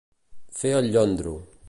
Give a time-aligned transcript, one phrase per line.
[0.61, 1.39] Fer el llondro.